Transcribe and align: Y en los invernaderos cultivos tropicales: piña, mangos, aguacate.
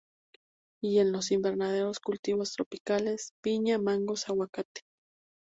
Y 0.81 0.97
en 0.97 1.11
los 1.11 1.29
invernaderos 1.29 1.99
cultivos 1.99 2.53
tropicales: 2.53 3.33
piña, 3.43 3.77
mangos, 3.77 4.27
aguacate. 4.29 4.81